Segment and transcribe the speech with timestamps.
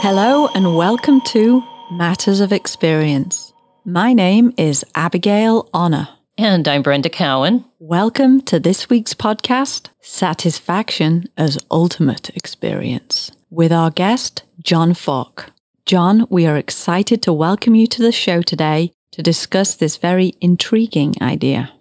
[0.00, 3.52] Hello and welcome to Matters of Experience.
[3.84, 6.08] My name is Abigail Honor.
[6.38, 7.64] And I'm Brenda Cowan.
[7.80, 15.50] Welcome to this week's podcast, Satisfaction as Ultimate Experience, with our guest, John Falk.
[15.84, 20.34] John, we are excited to welcome you to the show today to discuss this very
[20.40, 21.72] intriguing idea.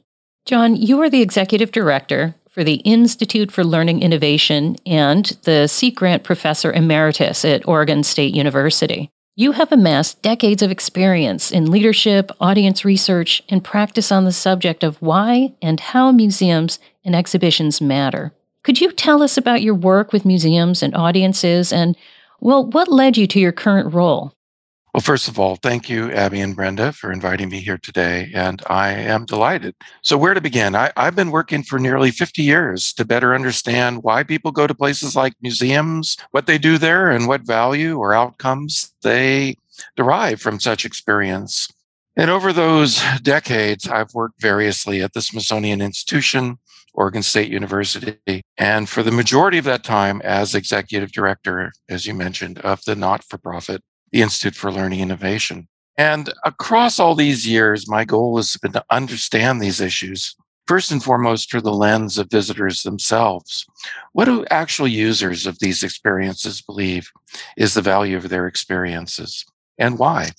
[0.48, 5.92] John, you are the executive director for the Institute for Learning Innovation and the Sea
[5.92, 9.12] Grant Professor Emeritus at Oregon State University.
[9.36, 14.84] You have amassed decades of experience in leadership, audience research, and practice on the subject
[14.84, 18.34] of why and how museums and exhibitions matter.
[18.64, 21.96] Could you tell us about your work with museums and audiences and,
[22.40, 24.34] well, what led you to your current role?
[24.98, 28.32] Well, first of all, thank you, Abby and Brenda, for inviting me here today.
[28.34, 29.76] And I am delighted.
[30.02, 30.74] So, where to begin?
[30.74, 34.74] I, have been working for nearly 50 years to better understand why people go to
[34.74, 39.58] places like museums, what they do there, and what value or outcomes they
[39.96, 41.72] derive from such experience.
[42.16, 46.58] And over those decades, I've worked variously at the Smithsonian Institution,
[46.96, 52.16] Oregon State University, and for the majority of that time as executive director, as you
[52.16, 53.84] mentioned, of the not for profit
[54.18, 55.68] the Institute for Learning Innovation.
[55.96, 61.04] And across all these years, my goal has been to understand these issues, first and
[61.04, 63.64] foremost through the lens of visitors themselves.
[64.14, 67.12] What do actual users of these experiences believe
[67.58, 69.46] is the value of their experiences
[69.78, 70.32] and why?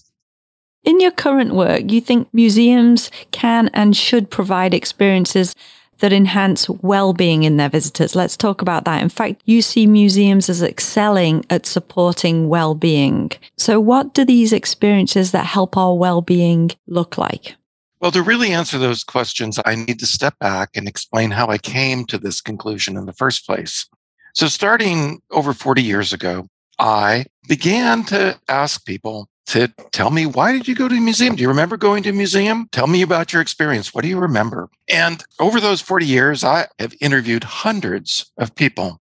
[0.82, 5.54] In your current work, you think museums can and should provide experiences
[6.00, 8.14] that enhance well-being in their visitors.
[8.14, 9.02] Let's talk about that.
[9.02, 13.32] In fact, you see museums as excelling at supporting well-being.
[13.56, 17.56] So what do these experiences that help our well-being look like?
[18.00, 21.58] Well, to really answer those questions, I need to step back and explain how I
[21.58, 23.88] came to this conclusion in the first place.
[24.34, 26.46] So starting over 40 years ago,
[26.78, 31.34] I began to ask people to tell me why did you go to a museum?
[31.34, 32.68] Do you remember going to a museum?
[32.70, 33.94] Tell me about your experience.
[33.94, 34.68] What do you remember?
[34.88, 39.00] And over those 40 years, I have interviewed hundreds of people.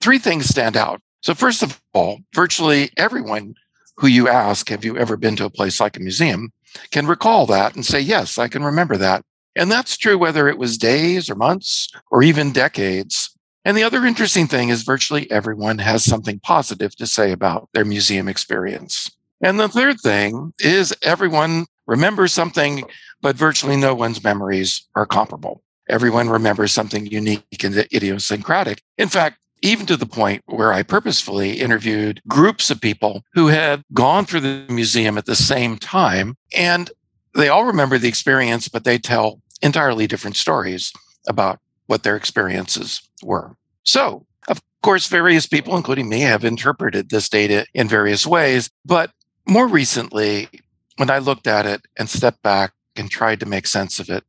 [0.00, 1.00] Three things stand out.
[1.20, 3.54] So first of all, virtually everyone
[3.96, 6.52] who you ask, have you ever been to a place like a museum,
[6.90, 9.22] can recall that and say, yes, I can remember that.
[9.54, 13.30] And that's true whether it was days or months or even decades.
[13.64, 17.84] And the other interesting thing is virtually everyone has something positive to say about their
[17.84, 19.10] museum experience.
[19.40, 22.84] And the third thing is everyone remembers something,
[23.20, 25.62] but virtually no one's memories are comparable.
[25.88, 28.82] Everyone remembers something unique and idiosyncratic.
[28.96, 33.82] In fact, even to the point where I purposefully interviewed groups of people who had
[33.92, 36.36] gone through the museum at the same time.
[36.54, 36.90] And
[37.34, 40.92] they all remember the experience, but they tell entirely different stories
[41.26, 43.56] about what their experiences were.
[43.84, 48.70] So, of course, various people, including me, have interpreted this data in various ways.
[48.84, 49.10] But
[49.46, 50.48] more recently,
[50.96, 54.24] when I looked at it and stepped back and tried to make sense of it,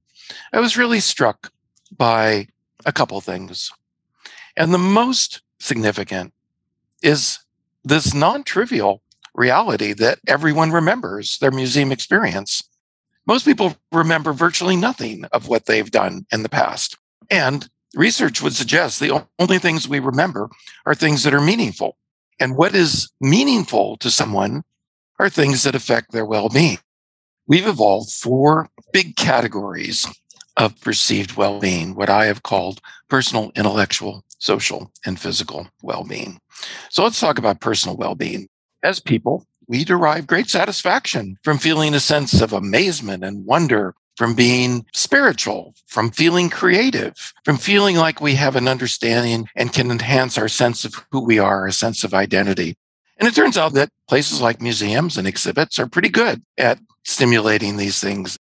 [0.53, 1.51] I was really struck
[1.95, 2.47] by
[2.85, 3.71] a couple things.
[4.57, 6.33] And the most significant
[7.01, 7.39] is
[7.83, 9.01] this non trivial
[9.33, 12.63] reality that everyone remembers their museum experience.
[13.27, 16.97] Most people remember virtually nothing of what they've done in the past.
[17.29, 20.49] And research would suggest the only things we remember
[20.85, 21.97] are things that are meaningful.
[22.39, 24.63] And what is meaningful to someone
[25.19, 26.79] are things that affect their well being.
[27.47, 30.07] We've evolved four big categories
[30.57, 36.39] of perceived well being, what I have called personal, intellectual, social, and physical well being.
[36.89, 38.47] So let's talk about personal well being.
[38.83, 44.33] As people, we derive great satisfaction from feeling a sense of amazement and wonder, from
[44.33, 50.37] being spiritual, from feeling creative, from feeling like we have an understanding and can enhance
[50.37, 52.77] our sense of who we are, a sense of identity.
[53.17, 57.77] And it turns out that places like museums and exhibits are pretty good at stimulating
[57.77, 58.37] these things.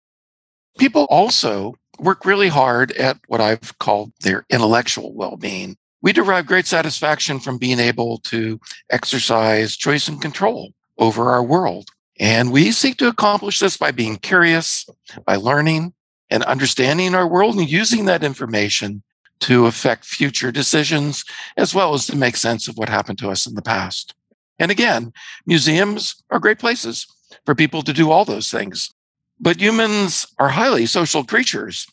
[0.78, 5.76] People also work really hard at what I've called their intellectual well being.
[6.02, 8.60] We derive great satisfaction from being able to
[8.90, 11.88] exercise choice and control over our world.
[12.20, 14.86] And we seek to accomplish this by being curious,
[15.24, 15.92] by learning
[16.30, 19.02] and understanding our world and using that information
[19.40, 21.24] to affect future decisions,
[21.56, 24.14] as well as to make sense of what happened to us in the past.
[24.58, 25.12] And again,
[25.46, 27.06] museums are great places
[27.44, 28.92] for people to do all those things.
[29.40, 31.86] But humans are highly social creatures.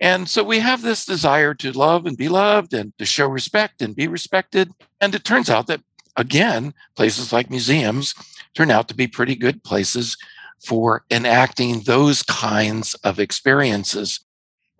[0.00, 3.80] And so we have this desire to love and be loved and to show respect
[3.80, 4.70] and be respected.
[5.00, 5.80] And it turns out that,
[6.16, 8.14] again, places like museums
[8.54, 10.16] turn out to be pretty good places
[10.64, 14.20] for enacting those kinds of experiences.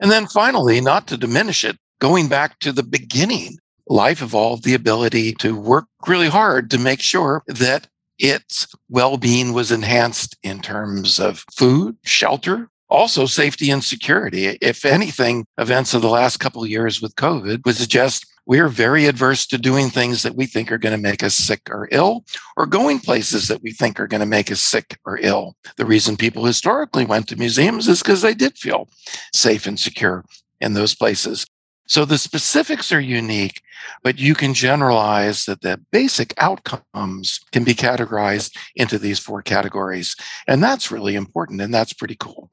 [0.01, 3.59] And then finally, not to diminish it, going back to the beginning
[3.93, 7.87] life evolved the ability to work really hard to make sure that
[8.19, 14.47] its well being was enhanced in terms of food, shelter, also safety and security.
[14.61, 19.47] If anything, events of the last couple years with COVID would suggest we're very adverse
[19.47, 22.25] to doing things that we think are going to make us sick or ill,
[22.57, 25.55] or going places that we think are going to make us sick or ill.
[25.77, 28.89] The reason people historically went to museums is because they did feel
[29.33, 30.25] safe and secure
[30.61, 31.47] in those places.
[31.93, 33.61] So the specifics are unique,
[34.03, 40.17] but you can generalize that the basic outcomes can be categorized into these four categories.
[40.49, 41.61] And that's really important.
[41.61, 42.49] And that's pretty cool.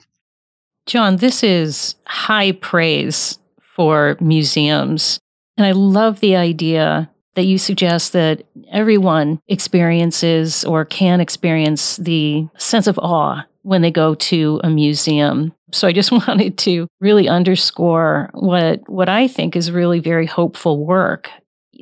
[0.87, 5.21] John, this is high praise for museums.
[5.55, 12.45] And I love the idea that you suggest that everyone experiences or can experience the
[12.57, 15.53] sense of awe when they go to a museum.
[15.71, 20.85] So I just wanted to really underscore what what I think is really very hopeful
[20.85, 21.29] work.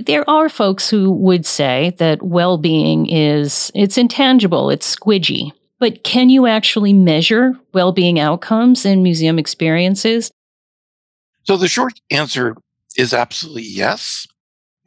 [0.05, 5.51] There are folks who would say that well-being is it's intangible, it's squidgy.
[5.79, 10.31] But can you actually measure well-being outcomes in museum experiences?
[11.43, 12.55] So the short answer
[12.97, 14.27] is absolutely yes.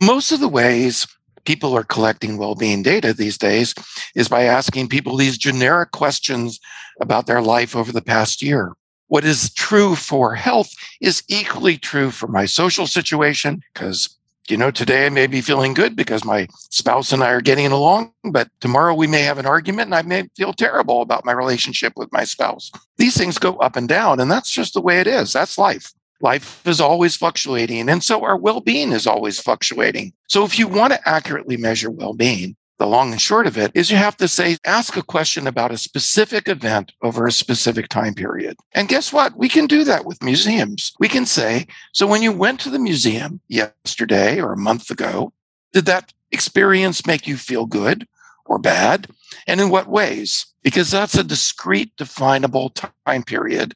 [0.02, 1.06] Most of the ways
[1.44, 3.74] people are collecting well-being data these days
[4.14, 6.60] is by asking people these generic questions
[7.00, 8.72] about their life over the past year.
[9.08, 14.16] What is true for health is equally true for my social situation because
[14.50, 17.66] you know, today I may be feeling good because my spouse and I are getting
[17.66, 21.32] along, but tomorrow we may have an argument and I may feel terrible about my
[21.32, 22.72] relationship with my spouse.
[22.96, 25.32] These things go up and down, and that's just the way it is.
[25.32, 25.92] That's life.
[26.20, 30.12] Life is always fluctuating, and so our well being is always fluctuating.
[30.28, 33.70] So, if you want to accurately measure well being, the long and short of it
[33.74, 37.88] is you have to say, ask a question about a specific event over a specific
[37.88, 38.56] time period.
[38.72, 39.36] And guess what?
[39.36, 40.92] We can do that with museums.
[40.98, 45.34] We can say, so when you went to the museum yesterday or a month ago,
[45.74, 48.08] did that experience make you feel good
[48.46, 49.08] or bad?
[49.46, 50.46] And in what ways?
[50.62, 52.70] Because that's a discrete, definable
[53.06, 53.74] time period.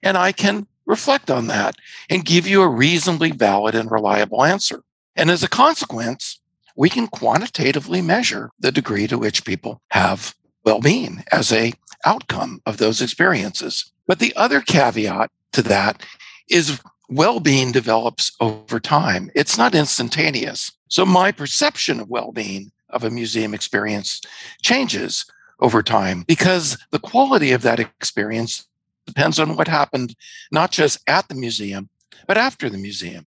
[0.00, 1.76] And I can reflect on that
[2.10, 4.82] and give you a reasonably valid and reliable answer.
[5.16, 6.40] And as a consequence,
[6.76, 10.34] we can quantitatively measure the degree to which people have
[10.64, 11.72] well-being as a
[12.04, 13.92] outcome of those experiences.
[14.06, 16.02] But the other caveat to that
[16.48, 19.30] is well-being develops over time.
[19.34, 20.72] It's not instantaneous.
[20.88, 24.20] So my perception of well-being of a museum experience
[24.62, 25.24] changes
[25.60, 28.66] over time because the quality of that experience
[29.06, 30.14] depends on what happened,
[30.50, 31.88] not just at the museum,
[32.26, 33.26] but after the museum.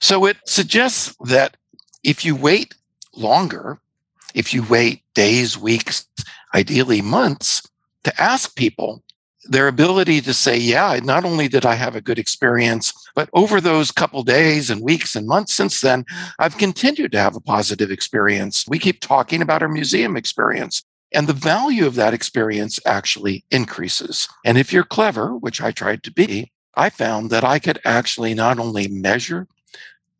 [0.00, 1.56] So it suggests that
[2.02, 2.74] if you wait
[3.14, 3.78] longer,
[4.34, 6.06] if you wait days, weeks,
[6.54, 7.62] ideally months,
[8.04, 9.02] to ask people
[9.44, 13.60] their ability to say, yeah, not only did I have a good experience, but over
[13.60, 16.04] those couple days and weeks and months since then,
[16.38, 18.66] I've continued to have a positive experience.
[18.68, 20.84] We keep talking about our museum experience.
[21.12, 24.28] And the value of that experience actually increases.
[24.44, 28.34] And if you're clever, which I tried to be, I found that I could actually
[28.34, 29.48] not only measure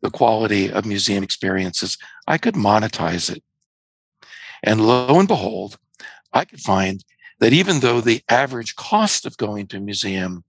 [0.00, 3.42] the quality of museum experiences, I could monetize it.
[4.62, 5.78] And lo and behold,
[6.32, 7.04] I could find
[7.40, 10.44] that even though the average cost of going to a museum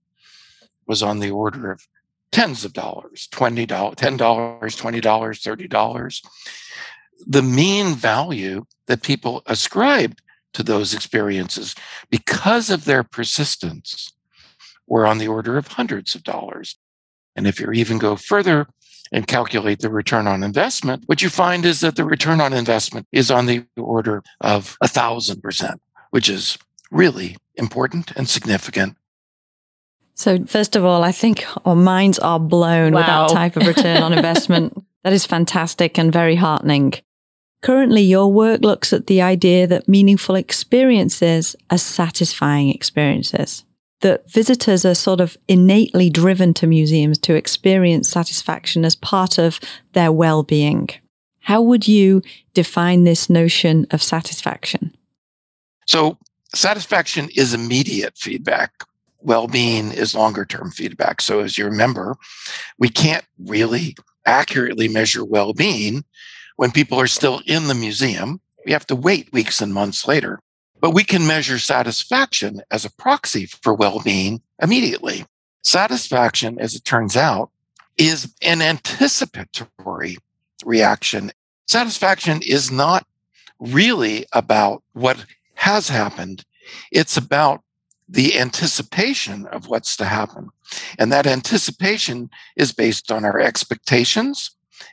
[0.87, 1.87] was on the order of
[2.31, 6.21] tens of dollars, $20, $10, $20, $30,
[7.27, 10.21] the mean value that people ascribed
[10.53, 11.75] to those experiences
[12.09, 14.13] because of their persistence
[14.87, 16.77] were on the order of hundreds of dollars.
[17.35, 18.67] And if you even go further
[19.11, 23.07] and calculate the return on investment, what you find is that the return on investment
[23.11, 26.57] is on the order of a thousand percent, which is
[26.91, 28.95] really important and significant.
[30.15, 32.99] So, first of all, I think our minds are blown wow.
[32.99, 34.83] with that type of return on investment.
[35.03, 36.93] that is fantastic and very heartening.
[37.61, 43.63] Currently, your work looks at the idea that meaningful experiences are satisfying experiences
[44.01, 49.59] that visitors are sort of innately driven to museums to experience satisfaction as part of
[49.93, 50.89] their well-being.
[51.41, 52.21] How would you
[52.53, 54.95] define this notion of satisfaction?
[55.85, 56.17] So,
[56.53, 58.71] satisfaction is immediate feedback.
[59.21, 61.21] Well-being is longer-term feedback.
[61.21, 62.15] So, as you remember,
[62.77, 66.03] we can't really accurately measure well-being
[66.59, 68.41] when people are still in the museum.
[68.65, 70.41] We have to wait weeks and months later.
[70.81, 75.25] But we can measure satisfaction as a proxy for well being immediately.
[75.63, 77.49] Satisfaction, as it turns out,
[77.97, 80.17] is an anticipatory
[80.65, 81.31] reaction.
[81.65, 83.07] Satisfaction is not
[83.61, 86.43] really about what has happened,
[86.91, 87.61] it's about
[88.09, 90.49] the anticipation of what's to happen.
[90.97, 94.51] And that anticipation is based on our expectations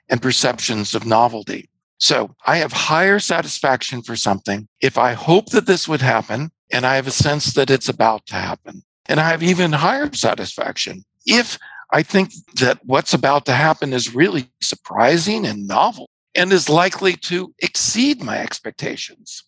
[0.09, 1.69] and perceptions of novelty.
[1.99, 6.85] So I have higher satisfaction for something if I hope that this would happen and
[6.85, 8.83] I have a sense that it's about to happen.
[9.07, 11.59] And I have even higher satisfaction if
[11.91, 17.15] I think that what's about to happen is really surprising and novel and is likely
[17.15, 19.45] to exceed my expectations.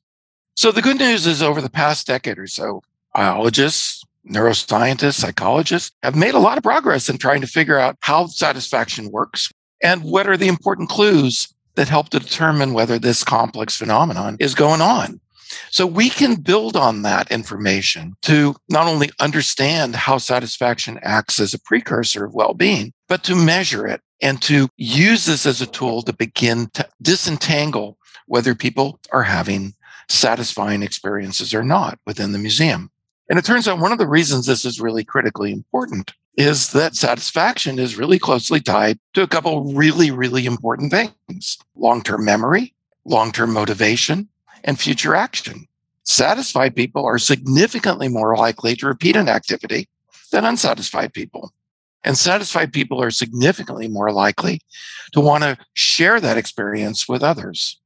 [0.56, 2.82] So the good news is over the past decade or so,
[3.14, 8.26] biologists, neuroscientists, psychologists have made a lot of progress in trying to figure out how
[8.26, 9.50] satisfaction works
[9.82, 14.54] and what are the important clues that help to determine whether this complex phenomenon is
[14.54, 15.20] going on.
[15.70, 21.54] So we can build on that information to not only understand how satisfaction acts as
[21.54, 26.02] a precursor of well-being, but to measure it and to use this as a tool
[26.02, 29.74] to begin to disentangle whether people are having
[30.08, 32.90] satisfying experiences or not within the museum.
[33.28, 36.94] And it turns out one of the reasons this is really critically important is that
[36.94, 42.74] satisfaction is really closely tied to a couple really, really important things long term memory,
[43.04, 44.28] long term motivation,
[44.64, 45.66] and future action.
[46.04, 49.88] Satisfied people are significantly more likely to repeat an activity
[50.30, 51.52] than unsatisfied people.
[52.04, 54.60] And satisfied people are significantly more likely
[55.12, 57.78] to want to share that experience with others.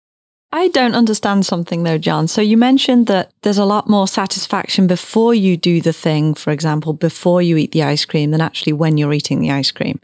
[0.55, 2.29] I don't understand something though, John.
[2.29, 6.51] So you mentioned that there's a lot more satisfaction before you do the thing, for
[6.51, 9.99] example, before you eat the ice cream than actually when you're eating the ice cream.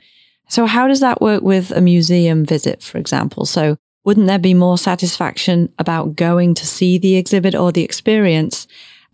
[0.49, 3.45] So how does that work with a museum visit, for example?
[3.45, 8.67] So wouldn't there be more satisfaction about going to see the exhibit or the experience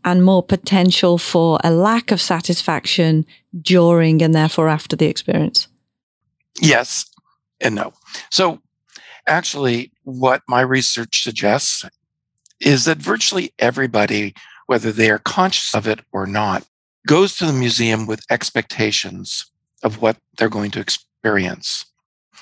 [0.05, 3.27] and more potential for a lack of satisfaction
[3.61, 5.67] during and therefore after the experience?
[6.61, 7.07] Yes
[7.61, 7.93] and no.
[8.31, 8.61] So
[9.27, 11.85] actually, what my research suggests
[12.61, 14.35] is that virtually everybody,
[14.67, 16.65] whether they are conscious of it or not,
[17.07, 19.51] goes to the museum with expectations
[19.83, 21.85] of what they're going to experience.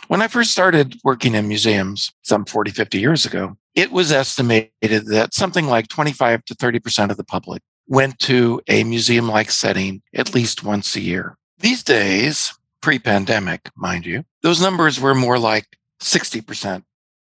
[0.09, 5.07] When I first started working in museums some 40, 50 years ago, it was estimated
[5.07, 10.03] that something like 25 to 30% of the public went to a museum like setting
[10.15, 11.37] at least once a year.
[11.59, 15.67] These days, pre pandemic, mind you, those numbers were more like
[16.02, 16.82] 60%.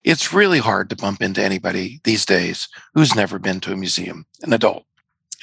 [0.03, 4.25] It's really hard to bump into anybody these days who's never been to a museum,
[4.43, 4.85] an adult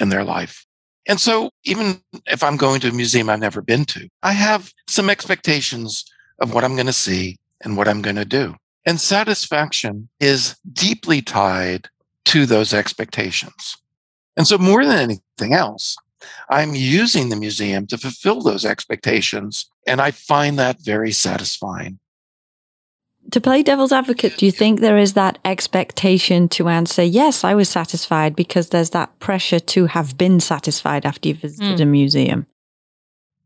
[0.00, 0.66] in their life.
[1.06, 4.72] And so even if I'm going to a museum I've never been to, I have
[4.88, 6.04] some expectations
[6.40, 8.56] of what I'm going to see and what I'm going to do.
[8.84, 11.88] And satisfaction is deeply tied
[12.26, 13.76] to those expectations.
[14.36, 15.96] And so more than anything else,
[16.50, 19.70] I'm using the museum to fulfill those expectations.
[19.86, 21.98] And I find that very satisfying
[23.30, 27.54] to play devil's advocate, do you think there is that expectation to answer, yes, I
[27.54, 31.82] was satisfied because there's that pressure to have been satisfied after you visited mm.
[31.82, 32.46] a museum?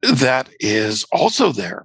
[0.03, 1.85] That is also there.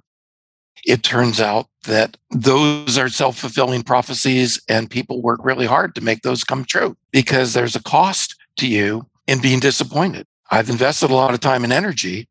[0.84, 6.00] It turns out that those are self fulfilling prophecies, and people work really hard to
[6.00, 10.26] make those come true because there's a cost to you in being disappointed.
[10.50, 12.28] I've invested a lot of time and energy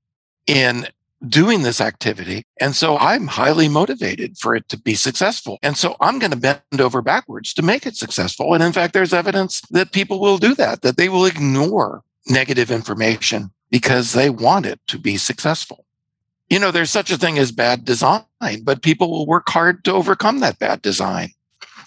[0.47, 0.87] in
[1.27, 2.45] doing this activity.
[2.59, 5.57] And so I'm highly motivated for it to be successful.
[5.63, 8.53] And so I'm going to bend over backwards to make it successful.
[8.53, 12.69] And in fact, there's evidence that people will do that, that they will ignore negative
[12.69, 15.85] information because they want it to be successful.
[16.49, 18.23] You know, there's such a thing as bad design,
[18.63, 21.31] but people will work hard to overcome that bad design.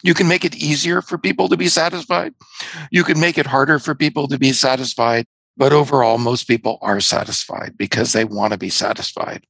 [0.03, 2.35] You can make it easier for people to be satisfied.
[2.91, 5.27] You can make it harder for people to be satisfied.
[5.61, 9.45] But overall, most people are satisfied because they want to be satisfied.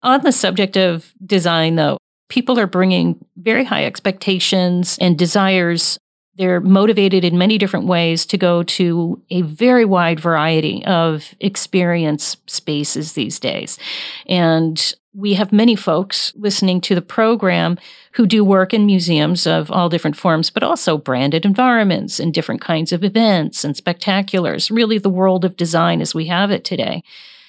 [0.00, 1.98] On the subject of design, though,
[2.28, 5.98] people are bringing very high expectations and desires.
[6.38, 12.36] They're motivated in many different ways to go to a very wide variety of experience
[12.46, 13.76] spaces these days.
[14.26, 17.76] And we have many folks listening to the program
[18.12, 22.60] who do work in museums of all different forms, but also branded environments and different
[22.60, 27.02] kinds of events and spectaculars, really the world of design as we have it today.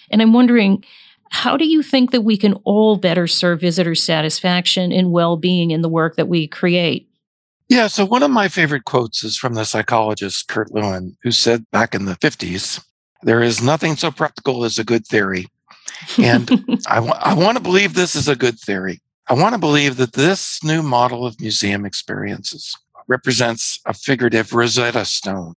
[0.10, 0.84] And I'm wondering,
[1.30, 5.70] how do you think that we can all better serve visitor satisfaction and well being
[5.70, 7.09] in the work that we create?
[7.70, 11.70] Yeah, so one of my favorite quotes is from the psychologist Kurt Lewin, who said
[11.70, 12.84] back in the 50s,
[13.22, 15.48] there is nothing so practical as a good theory.
[16.18, 16.50] And
[16.88, 17.00] I,
[17.34, 19.00] want to believe this is a good theory.
[19.28, 22.76] I want to believe that this new model of museum experiences
[23.08, 25.54] represents a figurative Rosetta Stone.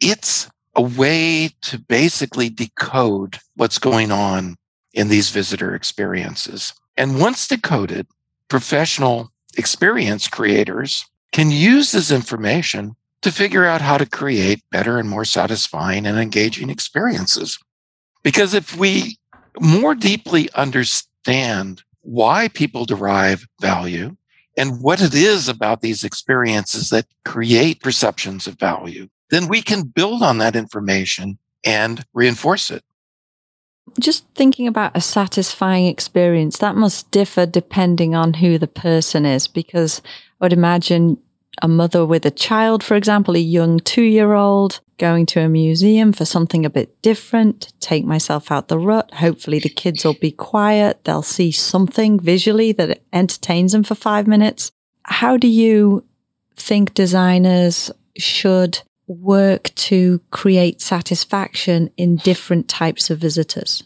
[0.00, 4.56] It's a way to basically decode what's going on
[4.94, 6.72] in these visitor experiences.
[6.96, 8.06] And once decoded,
[8.48, 15.08] professional experience creators can use this information to figure out how to create better and
[15.08, 17.58] more satisfying and engaging experiences.
[18.22, 19.16] Because if we
[19.60, 24.16] more deeply understand why people derive value
[24.56, 29.82] and what it is about these experiences that create perceptions of value, then we can
[29.84, 32.84] build on that information and reinforce it.
[33.98, 39.46] Just thinking about a satisfying experience, that must differ depending on who the person is,
[39.48, 40.02] because
[40.42, 41.18] I would imagine
[41.62, 45.48] a mother with a child, for example, a young two year old, going to a
[45.48, 49.14] museum for something a bit different, take myself out the rut.
[49.14, 51.04] Hopefully, the kids will be quiet.
[51.04, 54.72] They'll see something visually that entertains them for five minutes.
[55.04, 56.04] How do you
[56.56, 63.84] think designers should work to create satisfaction in different types of visitors?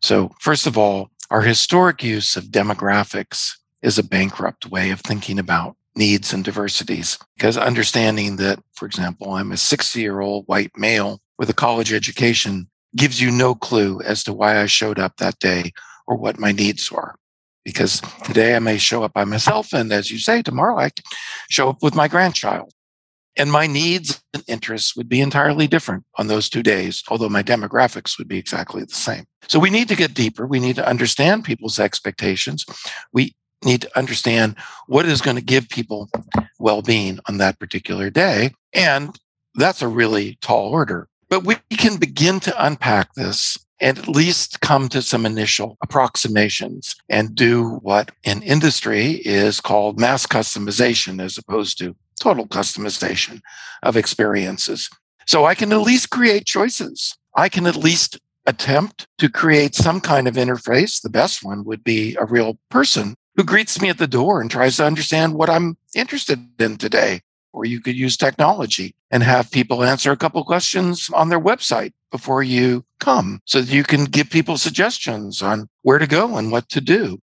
[0.00, 5.38] So, first of all, our historic use of demographics is a bankrupt way of thinking
[5.38, 7.18] about needs and diversities.
[7.36, 11.92] Because understanding that, for example, I'm a 60 year old white male with a college
[11.92, 15.72] education gives you no clue as to why I showed up that day
[16.06, 17.16] or what my needs are.
[17.64, 21.04] Because today I may show up by myself, and as you say, tomorrow I can
[21.48, 22.72] show up with my grandchild.
[23.36, 27.42] And my needs and interests would be entirely different on those two days, although my
[27.42, 29.24] demographics would be exactly the same.
[29.48, 30.46] So we need to get deeper.
[30.46, 32.64] We need to understand people's expectations.
[33.12, 34.56] We need to understand
[34.86, 36.10] what is going to give people
[36.58, 38.52] well being on that particular day.
[38.72, 39.18] And
[39.54, 41.08] that's a really tall order.
[41.28, 46.94] But we can begin to unpack this and at least come to some initial approximations
[47.08, 53.40] and do what in industry is called mass customization as opposed to total customization
[53.82, 54.88] of experiences.
[55.26, 57.16] So I can at least create choices.
[57.36, 61.00] I can at least attempt to create some kind of interface.
[61.00, 64.50] The best one would be a real person who greets me at the door and
[64.50, 67.20] tries to understand what I'm interested in today.
[67.52, 71.92] Or you could use technology and have people answer a couple questions on their website
[72.10, 76.50] before you come so that you can give people suggestions on where to go and
[76.50, 77.20] what to do.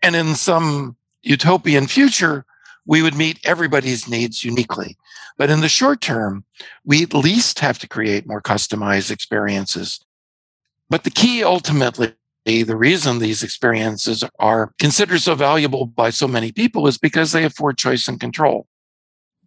[0.00, 2.44] And in some utopian future,
[2.86, 4.96] we would meet everybody's needs uniquely.
[5.36, 6.44] But in the short term,
[6.84, 10.00] we at least have to create more customized experiences.
[10.90, 16.52] But the key ultimately the reason these experiences are considered so valuable by so many
[16.52, 18.66] people is because they afford choice and control.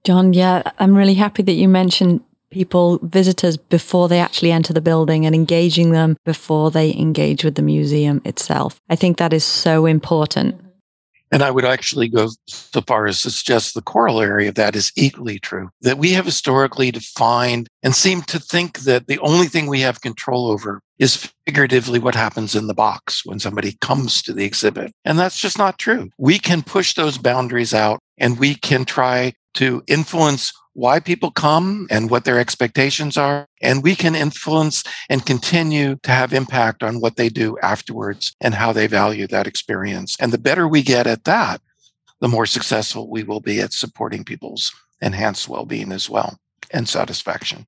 [0.03, 4.81] John, yeah, I'm really happy that you mentioned people, visitors, before they actually enter the
[4.81, 8.79] building and engaging them before they engage with the museum itself.
[8.89, 10.61] I think that is so important.
[11.31, 14.91] And I would actually go so far as to suggest the corollary of that is
[14.95, 19.67] equally true that we have historically defined and seem to think that the only thing
[19.67, 24.33] we have control over is figuratively what happens in the box when somebody comes to
[24.33, 24.93] the exhibit.
[25.03, 26.09] And that's just not true.
[26.17, 31.87] We can push those boundaries out and we can try to influence why people come
[31.89, 33.47] and what their expectations are.
[33.61, 38.53] And we can influence and continue to have impact on what they do afterwards and
[38.53, 40.17] how they value that experience.
[40.19, 41.61] And the better we get at that,
[42.19, 46.39] the more successful we will be at supporting people's enhanced well being as well
[46.71, 47.67] and satisfaction.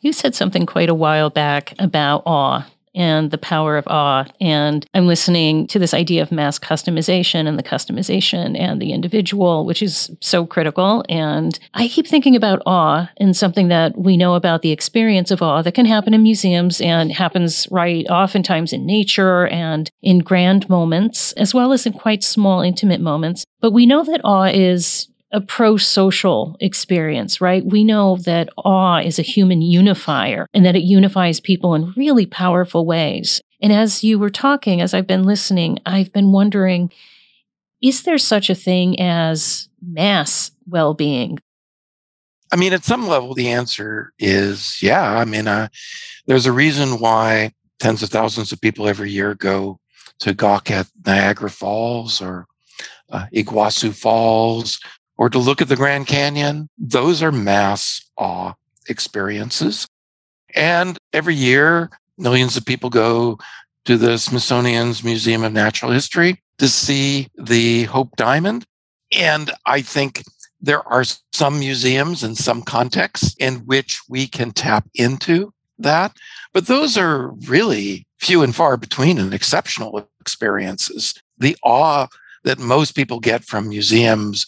[0.00, 4.26] You said something quite a while back about awe and the power of awe.
[4.40, 9.64] And I'm listening to this idea of mass customization and the customization and the individual,
[9.64, 11.04] which is so critical.
[11.08, 15.42] And I keep thinking about awe and something that we know about the experience of
[15.42, 20.68] awe that can happen in museums and happens right oftentimes in nature and in grand
[20.68, 23.44] moments, as well as in quite small, intimate moments.
[23.60, 27.64] But we know that awe is a pro social experience, right?
[27.64, 32.26] We know that awe is a human unifier and that it unifies people in really
[32.26, 33.40] powerful ways.
[33.62, 36.90] And as you were talking, as I've been listening, I've been wondering
[37.82, 41.38] is there such a thing as mass well being?
[42.52, 45.16] I mean, at some level, the answer is yeah.
[45.16, 45.68] I mean, uh,
[46.26, 49.78] there's a reason why tens of thousands of people every year go
[50.18, 52.46] to gawk at Niagara Falls or
[53.10, 54.78] uh, Iguazu Falls
[55.20, 56.66] or to look at the Grand Canyon.
[56.78, 58.54] Those are mass awe
[58.88, 59.86] experiences.
[60.54, 63.38] And every year, millions of people go
[63.84, 68.64] to the Smithsonian's Museum of Natural History to see the Hope Diamond.
[69.12, 70.24] And I think
[70.58, 71.04] there are
[71.34, 76.16] some museums and some contexts in which we can tap into that.
[76.54, 81.14] But those are really few and far between and exceptional experiences.
[81.36, 82.08] The awe
[82.44, 84.46] that most people get from museums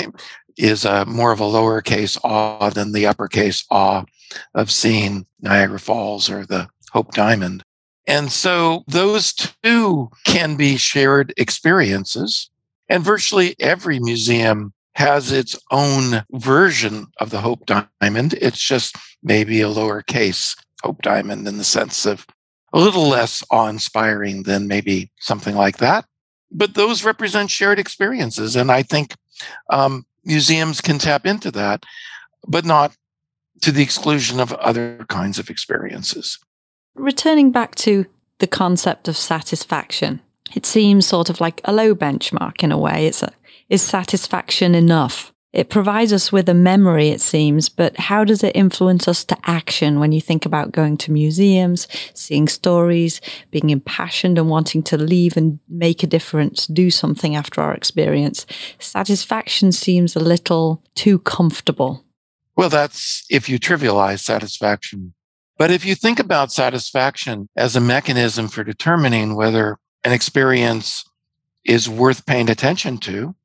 [0.56, 4.04] is a more of a lowercase awe than the uppercase awe
[4.54, 7.62] of seeing Niagara Falls or the Hope Diamond.
[8.06, 12.50] And so those two can be shared experiences.
[12.88, 18.34] And virtually every museum has its own version of the Hope Diamond.
[18.34, 22.26] It's just maybe a lowercase Hope Diamond in the sense of
[22.72, 26.04] a little less awe inspiring than maybe something like that
[26.54, 28.56] but those represent shared experiences.
[28.56, 29.14] And I think
[29.68, 31.84] um, museums can tap into that,
[32.46, 32.96] but not
[33.62, 36.38] to the exclusion of other kinds of experiences.
[36.94, 38.06] Returning back to
[38.38, 40.20] the concept of satisfaction,
[40.54, 43.06] it seems sort of like a low benchmark in a way.
[43.06, 43.32] It's a,
[43.68, 45.33] is satisfaction enough?
[45.54, 49.38] It provides us with a memory, it seems, but how does it influence us to
[49.44, 53.20] action when you think about going to museums, seeing stories,
[53.52, 58.46] being impassioned and wanting to leave and make a difference, do something after our experience?
[58.80, 62.04] Satisfaction seems a little too comfortable.
[62.56, 65.14] Well, that's if you trivialize satisfaction.
[65.56, 71.04] But if you think about satisfaction as a mechanism for determining whether an experience
[71.64, 73.36] is worth paying attention to,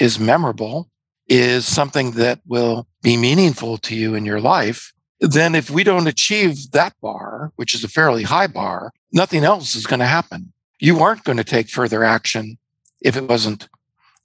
[0.00, 0.90] is memorable,
[1.34, 6.06] is something that will be meaningful to you in your life, then if we don't
[6.06, 10.52] achieve that bar, which is a fairly high bar, nothing else is going to happen.
[10.78, 12.58] You aren't going to take further action
[13.00, 13.66] if it wasn't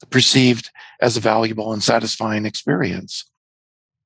[0.10, 3.24] perceived as a valuable and satisfying experience.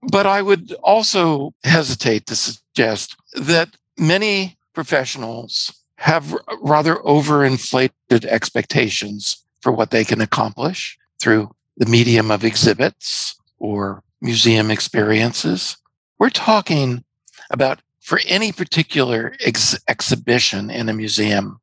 [0.04, 9.72] But I would also hesitate to suggest that many professionals have rather overinflated expectations for
[9.72, 15.78] what they can accomplish through the medium of exhibits or museum experiences.
[16.20, 17.04] We're talking
[17.50, 21.60] about for any particular ex- exhibition in a museum.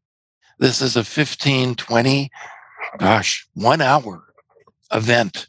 [0.59, 2.31] This is a 15, 20,
[2.99, 4.25] gosh, one hour
[4.93, 5.49] event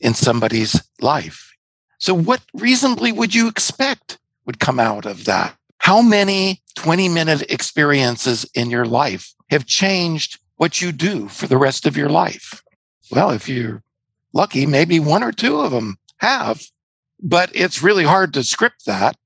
[0.00, 1.52] in somebody's life.
[1.98, 5.56] So, what reasonably would you expect would come out of that?
[5.78, 11.58] How many 20 minute experiences in your life have changed what you do for the
[11.58, 12.62] rest of your life?
[13.10, 13.82] Well, if you're
[14.32, 16.62] lucky, maybe one or two of them have,
[17.20, 19.16] but it's really hard to script that.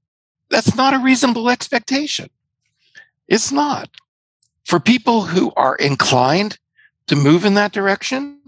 [0.51, 2.29] That's not a reasonable expectation.
[3.29, 3.91] It's not.
[4.65, 6.59] For people who are inclined
[7.07, 8.41] to move in that direction,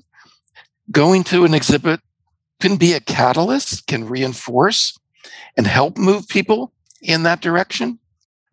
[0.90, 2.00] going to an exhibit
[2.60, 4.98] can be a catalyst, can reinforce
[5.56, 7.98] and help move people in that direction.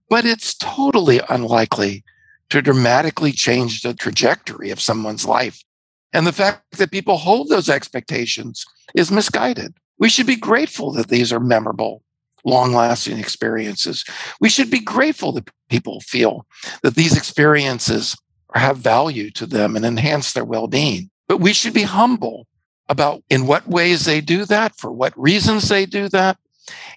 [0.09, 2.03] But it's totally unlikely
[2.49, 5.63] to dramatically change the trajectory of someone's life
[6.13, 9.73] and the fact that people hold those expectations is misguided.
[9.97, 12.03] We should be grateful that these are memorable,
[12.43, 14.03] long lasting experiences.
[14.39, 16.45] We should be grateful that people feel
[16.83, 18.17] that these experiences
[18.53, 21.09] have value to them and enhance their well being.
[21.27, 22.47] But we should be humble
[22.89, 26.37] about in what ways they do that, for what reasons they do that,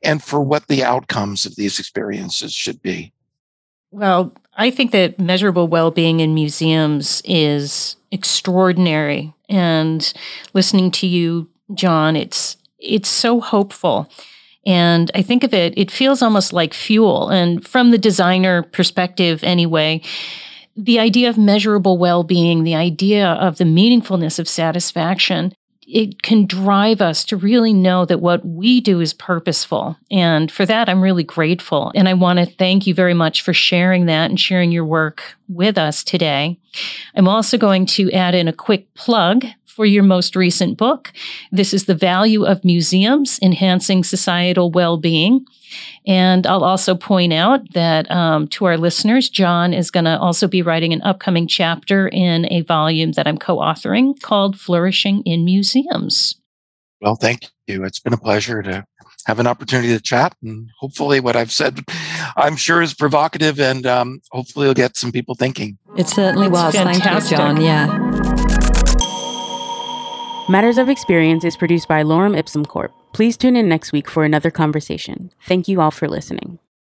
[0.02, 3.12] and for what the outcomes of these experiences should be.
[3.92, 9.34] Well, I think that measurable well being in museums is extraordinary.
[9.50, 10.10] And
[10.54, 14.08] listening to you, John, it's it's so hopeful.
[14.66, 17.28] And I think of it, it feels almost like fuel.
[17.28, 20.00] And from the designer perspective, anyway,
[20.76, 25.52] the idea of measurable well being, the idea of the meaningfulness of satisfaction
[25.94, 29.96] it can drive us to really know that what we do is purposeful.
[30.10, 31.92] And for that, I'm really grateful.
[31.94, 35.36] And I want to thank you very much for sharing that and sharing your work
[35.48, 36.58] with us today.
[37.14, 41.12] I'm also going to add in a quick plug for your most recent book.
[41.50, 45.44] This is The Value of Museums Enhancing Societal Well-Being.
[46.06, 50.46] And I'll also point out that um, to our listeners, John is going to also
[50.46, 55.44] be writing an upcoming chapter in a volume that I'm co authoring called Flourishing in
[55.44, 56.40] Museums.
[57.00, 57.84] Well, thank you.
[57.84, 58.84] It's been a pleasure to
[59.26, 60.36] have an opportunity to chat.
[60.42, 61.80] And hopefully, what I've said,
[62.36, 65.78] I'm sure, is provocative and um, hopefully, it'll get some people thinking.
[65.96, 66.74] It certainly it's was.
[66.74, 67.02] Fantastic.
[67.04, 67.60] Thank you, John.
[67.60, 68.03] Yeah.
[70.46, 72.92] Matters of Experience is produced by Lorem Ipsum Corp.
[73.14, 75.32] Please tune in next week for another conversation.
[75.46, 76.58] Thank you all for listening.